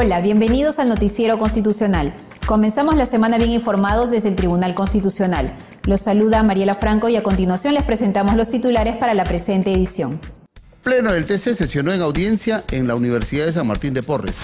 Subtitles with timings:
[0.00, 2.12] Hola, bienvenidos al Noticiero Constitucional.
[2.46, 5.50] Comenzamos la semana bien informados desde el Tribunal Constitucional.
[5.86, 10.20] Los saluda Mariela Franco y a continuación les presentamos los titulares para la presente edición.
[10.88, 14.36] Pleno del TC sesionó en audiencia en la Universidad de San Martín de Porres.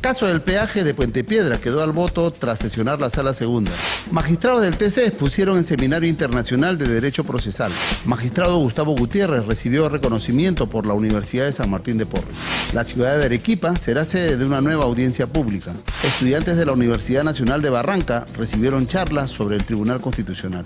[0.00, 3.70] Caso del peaje de Puente Piedra quedó al voto tras sesionar la sala segunda.
[4.10, 7.70] Magistrados del TC expusieron en Seminario Internacional de Derecho Procesal.
[8.04, 12.34] Magistrado Gustavo Gutiérrez recibió reconocimiento por la Universidad de San Martín de Porres.
[12.74, 15.72] La ciudad de Arequipa será sede de una nueva audiencia pública.
[16.02, 20.64] Estudiantes de la Universidad Nacional de Barranca recibieron charlas sobre el Tribunal Constitucional.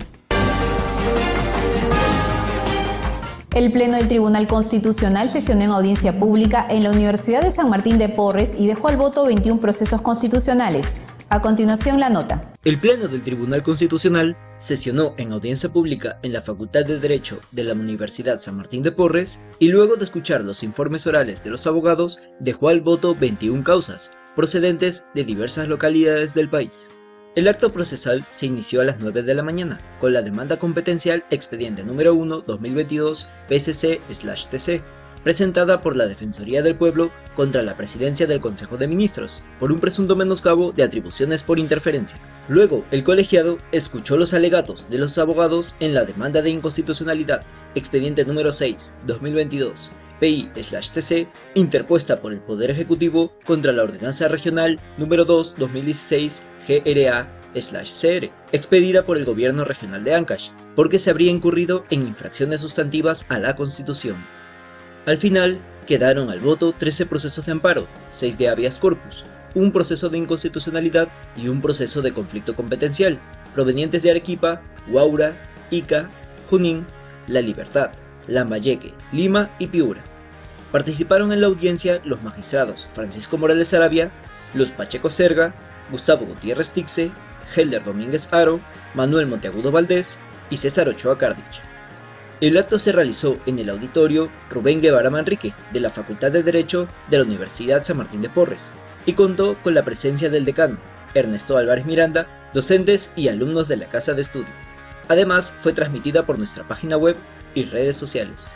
[3.57, 7.97] El Pleno del Tribunal Constitucional sesionó en audiencia pública en la Universidad de San Martín
[7.97, 10.93] de Porres y dejó al voto 21 procesos constitucionales.
[11.29, 12.53] A continuación, la nota.
[12.63, 17.63] El Pleno del Tribunal Constitucional sesionó en audiencia pública en la Facultad de Derecho de
[17.63, 21.65] la Universidad San Martín de Porres y luego de escuchar los informes orales de los
[21.65, 26.91] abogados, dejó al voto 21 causas, procedentes de diversas localidades del país.
[27.37, 31.23] El acto procesal se inició a las 9 de la mañana, con la demanda competencial
[31.29, 34.81] expediente número 1 2022 PSC/TC,
[35.23, 39.79] presentada por la Defensoría del Pueblo contra la presidencia del Consejo de Ministros, por un
[39.79, 42.19] presunto menoscabo de atribuciones por interferencia.
[42.49, 47.43] Luego, el colegiado escuchó los alegatos de los abogados en la demanda de inconstitucionalidad,
[47.75, 55.25] expediente número 6 2022 PI/TC, interpuesta por el Poder Ejecutivo contra la Ordenanza Regional número
[55.25, 62.07] 2 2016 GRA/CR, expedida por el Gobierno Regional de Ancash, porque se habría incurrido en
[62.07, 64.17] infracciones sustantivas a la Constitución.
[65.05, 70.09] Al final, quedaron al voto 13 procesos de amparo, 6 de habeas corpus, un proceso
[70.09, 73.19] de inconstitucionalidad y un proceso de conflicto competencial,
[73.55, 75.35] provenientes de Arequipa, Huaura,
[75.71, 76.09] Ica,
[76.49, 76.85] Junín,
[77.27, 77.91] La Libertad,
[78.27, 80.03] Lambayeque, Lima y Piura.
[80.71, 84.11] Participaron en la audiencia los magistrados Francisco Morales Arabia,
[84.53, 85.53] Luz Pacheco Serga,
[85.91, 87.11] Gustavo Gutiérrez Tixe,
[87.55, 88.59] Helder Domínguez Aro,
[88.93, 91.61] Manuel Monteagudo Valdés y César Ochoa Cardich.
[92.39, 96.87] El acto se realizó en el auditorio Rubén Guevara Manrique de la Facultad de Derecho
[97.09, 98.71] de la Universidad San Martín de Porres
[99.07, 100.77] y contó con la presencia del decano,
[101.15, 104.53] Ernesto Álvarez Miranda, docentes y alumnos de la Casa de Estudio.
[105.07, 107.15] Además, fue transmitida por nuestra página web
[107.55, 108.53] y redes sociales.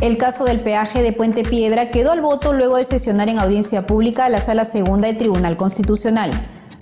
[0.00, 3.86] El caso del peaje de Puente Piedra quedó al voto luego de sesionar en audiencia
[3.86, 6.30] pública a la Sala Segunda del Tribunal Constitucional.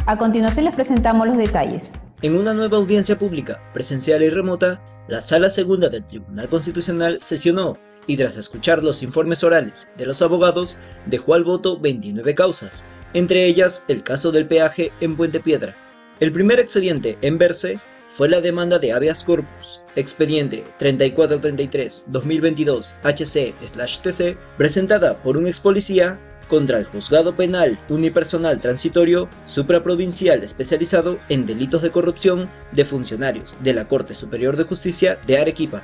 [0.06, 2.02] A continuación les presentamos los detalles.
[2.22, 7.78] En una nueva audiencia pública, presencial y remota, la Sala Segunda del Tribunal Constitucional sesionó
[8.06, 13.46] y tras escuchar los informes orales de los abogados, dejó al voto 29 causas, entre
[13.46, 15.76] ellas el caso del peaje en Puente Piedra.
[16.20, 17.80] El primer expediente en verse
[18.14, 26.16] fue la demanda de habeas corpus, expediente 3433-2022 HC-TC, presentada por un ex policía
[26.46, 33.74] contra el juzgado penal unipersonal transitorio supraprovincial especializado en delitos de corrupción de funcionarios de
[33.74, 35.82] la Corte Superior de Justicia de Arequipa.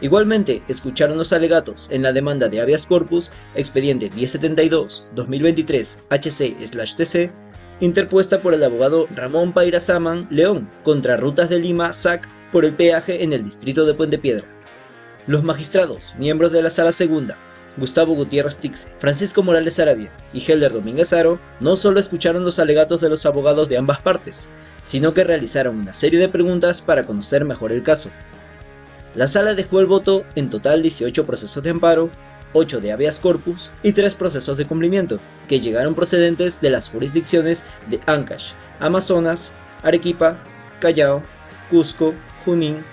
[0.00, 7.45] Igualmente, escucharon los alegatos en la demanda de habeas corpus expediente 1072-2023 HC-TC
[7.80, 13.22] interpuesta por el abogado Ramón Pairasaman León contra Rutas de Lima SAC por el peaje
[13.22, 14.46] en el distrito de Puente Piedra.
[15.26, 17.36] Los magistrados, miembros de la Sala Segunda,
[17.76, 23.02] Gustavo Gutiérrez Tixe, Francisco Morales Arabia y Helder Domínguez Aro, no solo escucharon los alegatos
[23.02, 24.48] de los abogados de ambas partes,
[24.80, 28.10] sino que realizaron una serie de preguntas para conocer mejor el caso.
[29.14, 32.10] La sala dejó el voto en total 18 procesos de amparo
[32.56, 37.64] 8 de habeas corpus y 3 procesos de cumplimiento, que llegaron procedentes de las jurisdicciones
[37.88, 40.38] de Ancash, Amazonas, Arequipa,
[40.80, 41.22] Callao,
[41.70, 42.84] Cusco, Junín,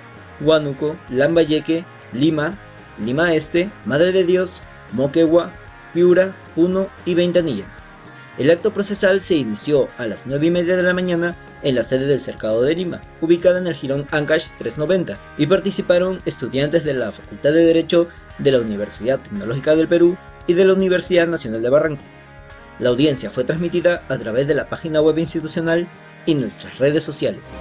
[0.41, 2.59] Huánuco, Lambayeque, Lima,
[2.99, 5.51] Lima Este, Madre de Dios, Moquegua,
[5.93, 7.65] Piura, Puno y Ventanilla.
[8.37, 11.83] El acto procesal se inició a las 9 y media de la mañana en la
[11.83, 16.95] sede del Cercado de Lima, ubicada en el Girón Ancash 390, y participaron estudiantes de
[16.95, 18.07] la Facultad de Derecho
[18.39, 22.03] de la Universidad Tecnológica del Perú y de la Universidad Nacional de Barranco.
[22.79, 25.87] La audiencia fue transmitida a través de la página web institucional
[26.25, 27.55] y nuestras redes sociales.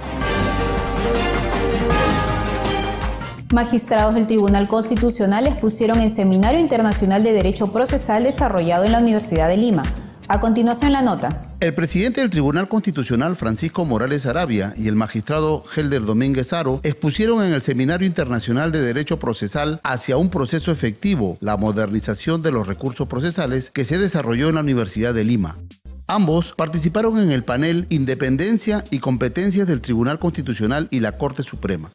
[3.51, 9.47] Magistrados del Tribunal Constitucional expusieron en Seminario Internacional de Derecho Procesal desarrollado en la Universidad
[9.47, 9.83] de Lima
[10.27, 11.49] a continuación la nota.
[11.59, 17.43] El presidente del Tribunal Constitucional, Francisco Morales Arabia, y el magistrado Helder Domínguez Aro expusieron
[17.43, 22.67] en el Seminario Internacional de Derecho Procesal hacia un proceso efectivo, la modernización de los
[22.67, 25.57] recursos procesales que se desarrolló en la Universidad de Lima.
[26.07, 31.91] Ambos participaron en el panel Independencia y Competencias del Tribunal Constitucional y la Corte Suprema.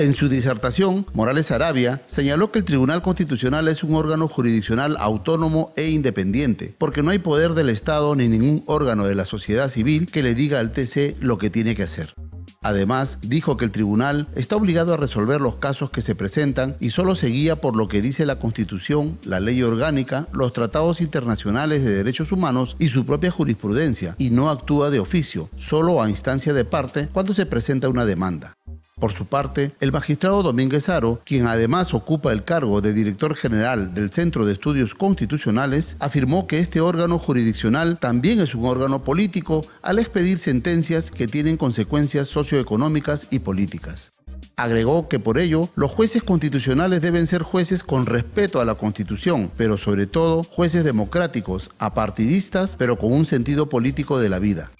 [0.00, 5.74] En su disertación, Morales Arabia señaló que el Tribunal Constitucional es un órgano jurisdiccional autónomo
[5.76, 10.10] e independiente, porque no hay poder del Estado ni ningún órgano de la sociedad civil
[10.10, 12.14] que le diga al TC lo que tiene que hacer.
[12.62, 16.90] Además, dijo que el tribunal está obligado a resolver los casos que se presentan y
[16.90, 21.84] solo se guía por lo que dice la Constitución, la ley orgánica, los tratados internacionales
[21.84, 26.54] de derechos humanos y su propia jurisprudencia, y no actúa de oficio, solo a instancia
[26.54, 28.54] de parte cuando se presenta una demanda.
[29.00, 33.94] Por su parte, el magistrado Domínguez Aro, quien además ocupa el cargo de director general
[33.94, 39.64] del Centro de Estudios Constitucionales, afirmó que este órgano jurisdiccional también es un órgano político
[39.80, 44.12] al expedir sentencias que tienen consecuencias socioeconómicas y políticas.
[44.56, 49.50] Agregó que por ello los jueces constitucionales deben ser jueces con respeto a la Constitución,
[49.56, 54.70] pero sobre todo jueces democráticos, apartidistas, pero con un sentido político de la vida.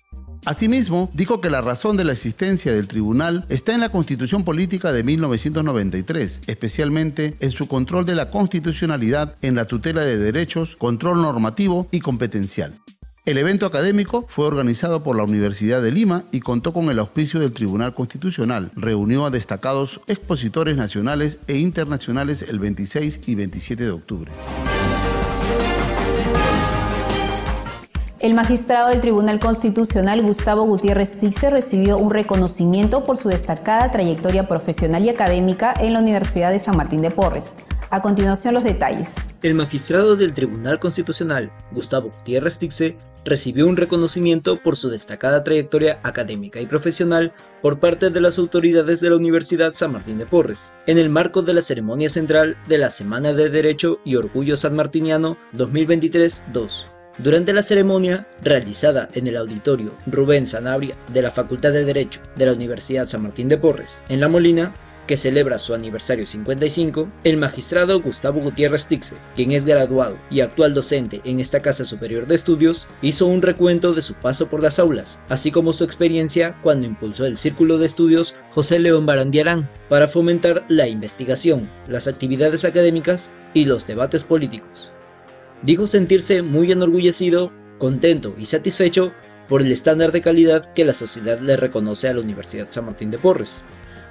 [0.44, 4.92] Asimismo, dijo que la razón de la existencia del tribunal está en la Constitución Política
[4.92, 11.20] de 1993, especialmente en su control de la constitucionalidad en la tutela de derechos, control
[11.20, 12.72] normativo y competencial.
[13.26, 17.38] El evento académico fue organizado por la Universidad de Lima y contó con el auspicio
[17.38, 18.72] del Tribunal Constitucional.
[18.74, 24.32] Reunió a destacados expositores nacionales e internacionales el 26 y 27 de octubre.
[28.20, 34.46] El magistrado del Tribunal Constitucional Gustavo Gutiérrez Tice recibió un reconocimiento por su destacada trayectoria
[34.46, 37.56] profesional y académica en la Universidad de San Martín de Porres.
[37.88, 39.14] A continuación los detalles.
[39.42, 45.98] El magistrado del Tribunal Constitucional, Gustavo Gutiérrez Tixe, recibió un reconocimiento por su destacada trayectoria
[46.02, 47.32] académica y profesional
[47.62, 51.40] por parte de las autoridades de la Universidad San Martín de Porres, en el marco
[51.40, 56.99] de la ceremonia central de la Semana de Derecho y Orgullo Sanmartiniano 2023-2.
[57.22, 62.46] Durante la ceremonia, realizada en el auditorio Rubén Sanabria de la Facultad de Derecho de
[62.46, 64.72] la Universidad San Martín de Porres, en La Molina,
[65.06, 70.72] que celebra su aniversario 55, el magistrado Gustavo Gutiérrez Tixe, quien es graduado y actual
[70.72, 74.78] docente en esta Casa Superior de Estudios, hizo un recuento de su paso por las
[74.78, 80.06] aulas, así como su experiencia cuando impulsó el Círculo de Estudios José León Barandiarán para
[80.06, 84.94] fomentar la investigación, las actividades académicas y los debates políticos
[85.62, 89.12] dijo sentirse muy enorgullecido, contento y satisfecho
[89.48, 93.10] por el estándar de calidad que la sociedad le reconoce a la Universidad San Martín
[93.10, 93.64] de Porres.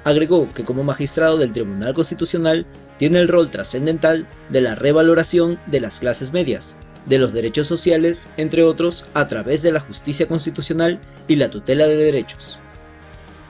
[0.03, 2.65] Agregó que como magistrado del Tribunal Constitucional
[2.97, 8.29] tiene el rol trascendental de la revaloración de las clases medias, de los derechos sociales,
[8.37, 12.59] entre otros, a través de la justicia constitucional y la tutela de derechos.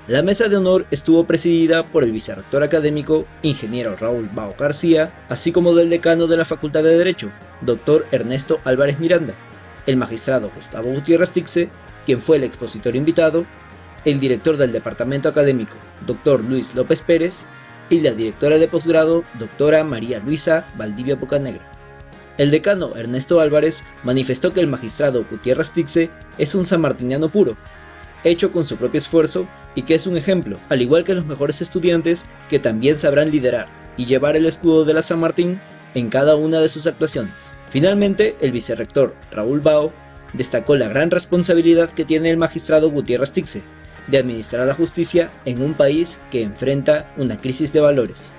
[0.09, 5.51] La mesa de honor estuvo presidida por el vicerrector académico, ingeniero Raúl Bao García, así
[5.51, 9.35] como del decano de la Facultad de Derecho, doctor Ernesto Álvarez Miranda,
[9.85, 11.69] el magistrado Gustavo Gutiérrez Tixe,
[12.07, 13.45] quien fue el expositor invitado,
[14.03, 15.75] el director del departamento académico,
[16.07, 17.45] doctor Luis López Pérez,
[17.91, 21.71] y la directora de posgrado, doctora María Luisa Valdivia Bocanegra.
[22.39, 26.09] El decano Ernesto Álvarez manifestó que el magistrado Gutiérrez Tixe
[26.39, 27.57] es un sanmartiniano puro,
[28.23, 31.61] hecho con su propio esfuerzo y que es un ejemplo, al igual que los mejores
[31.61, 33.67] estudiantes que también sabrán liderar
[33.97, 35.59] y llevar el escudo de la San Martín
[35.93, 37.53] en cada una de sus actuaciones.
[37.69, 39.91] Finalmente, el vicerrector Raúl Bao
[40.33, 43.63] destacó la gran responsabilidad que tiene el magistrado Gutiérrez Tixe
[44.07, 48.33] de administrar la justicia en un país que enfrenta una crisis de valores.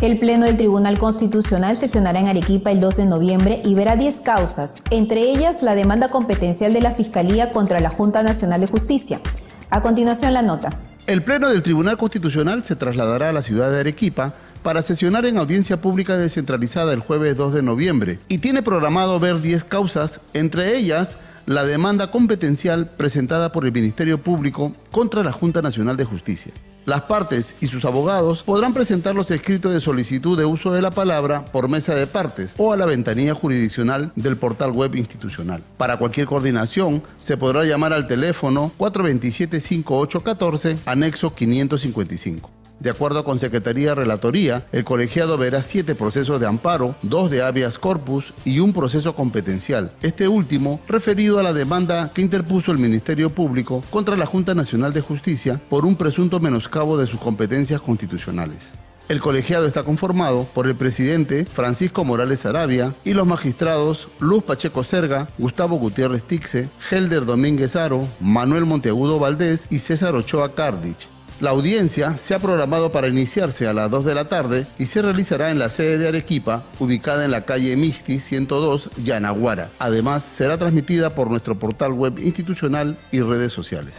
[0.00, 4.20] El Pleno del Tribunal Constitucional sesionará en Arequipa el 2 de noviembre y verá 10
[4.20, 9.20] causas, entre ellas la demanda competencial de la Fiscalía contra la Junta Nacional de Justicia.
[9.68, 10.70] A continuación la nota.
[11.06, 15.36] El Pleno del Tribunal Constitucional se trasladará a la ciudad de Arequipa para sesionar en
[15.36, 20.78] audiencia pública descentralizada el jueves 2 de noviembre y tiene programado ver 10 causas, entre
[20.78, 26.54] ellas la demanda competencial presentada por el Ministerio Público contra la Junta Nacional de Justicia.
[26.90, 30.90] Las partes y sus abogados podrán presentar los escritos de solicitud de uso de la
[30.90, 35.62] palabra por mesa de partes o a la ventanilla jurisdiccional del portal web institucional.
[35.76, 42.59] Para cualquier coordinación, se podrá llamar al teléfono 427-5814, anexo 555.
[42.80, 47.78] De acuerdo con Secretaría Relatoría, el colegiado verá siete procesos de amparo, dos de habeas
[47.78, 53.28] corpus y un proceso competencial, este último referido a la demanda que interpuso el Ministerio
[53.28, 58.72] Público contra la Junta Nacional de Justicia por un presunto menoscabo de sus competencias constitucionales.
[59.10, 64.84] El colegiado está conformado por el presidente Francisco Morales Arabia y los magistrados Luz Pacheco
[64.84, 71.08] Serga, Gustavo Gutiérrez Tixe, Helder Domínguez Aro, Manuel Monteagudo Valdés y César Ochoa Cardich.
[71.40, 75.00] La audiencia se ha programado para iniciarse a las 2 de la tarde y se
[75.00, 79.70] realizará en la sede de Arequipa, ubicada en la calle Misti 102, Yanaguara.
[79.78, 83.94] Además, será transmitida por nuestro portal web institucional y redes sociales.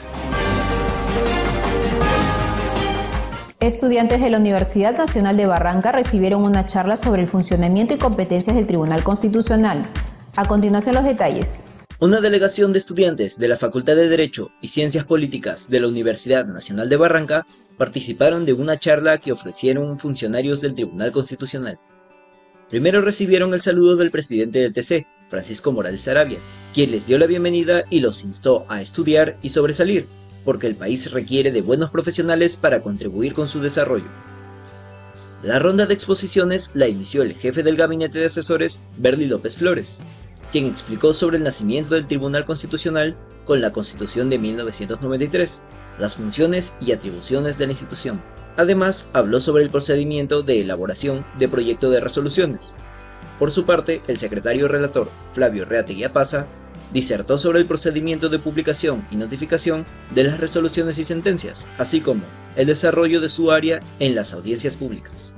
[3.59, 8.55] Estudiantes de la Universidad Nacional de Barranca recibieron una charla sobre el funcionamiento y competencias
[8.55, 9.87] del Tribunal Constitucional.
[10.35, 11.70] A continuación los detalles.
[12.03, 16.47] Una delegación de estudiantes de la Facultad de Derecho y Ciencias Políticas de la Universidad
[16.47, 17.45] Nacional de Barranca
[17.77, 21.77] participaron de una charla que ofrecieron funcionarios del Tribunal Constitucional.
[22.71, 26.39] Primero recibieron el saludo del presidente del TC, Francisco Morales Arabia,
[26.73, 30.07] quien les dio la bienvenida y los instó a estudiar y sobresalir,
[30.43, 34.09] porque el país requiere de buenos profesionales para contribuir con su desarrollo.
[35.43, 39.99] La ronda de exposiciones la inició el jefe del gabinete de asesores, Berli López Flores,
[40.51, 43.15] quien explicó sobre el nacimiento del Tribunal Constitucional
[43.45, 45.63] con la Constitución de 1993,
[45.99, 48.21] las funciones y atribuciones de la institución.
[48.57, 52.75] Además, habló sobre el procedimiento de elaboración de proyecto de resoluciones.
[53.39, 56.47] Por su parte, el secretario relator, Flavio Reategui Apaza,
[56.93, 62.21] disertó sobre el procedimiento de publicación y notificación de las resoluciones y sentencias, así como
[62.55, 65.33] el desarrollo de su área en las audiencias públicas.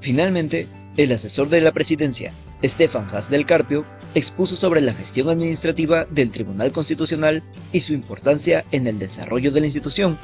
[0.00, 2.32] Finalmente, el asesor de la presidencia,
[2.62, 3.84] Estefan Haas del Carpio,
[4.14, 9.60] expuso sobre la gestión administrativa del Tribunal Constitucional y su importancia en el desarrollo de
[9.60, 10.18] la institución,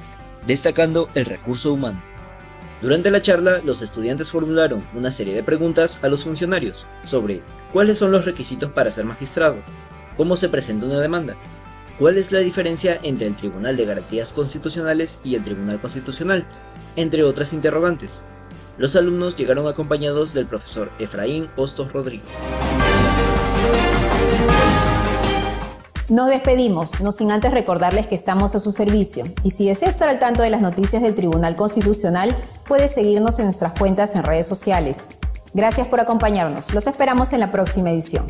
[0.47, 2.03] destacando el recurso humano.
[2.81, 7.99] Durante la charla, los estudiantes formularon una serie de preguntas a los funcionarios sobre cuáles
[7.99, 9.57] son los requisitos para ser magistrado,
[10.17, 11.37] cómo se presenta una demanda,
[11.99, 16.45] cuál es la diferencia entre el Tribunal de Garantías Constitucionales y el Tribunal Constitucional,
[16.97, 18.25] entre otras interrogantes.
[18.79, 22.37] Los alumnos llegaron acompañados del profesor Efraín Hostos Rodríguez.
[26.09, 29.25] Nos despedimos, no sin antes recordarles que estamos a su servicio.
[29.45, 33.47] Y si desea estar al tanto de las noticias del Tribunal Constitucional, puede seguirnos en
[33.47, 35.09] nuestras cuentas en redes sociales.
[35.55, 36.75] Gracias por acompañarnos.
[36.75, 38.27] Los esperamos en la próxima edición.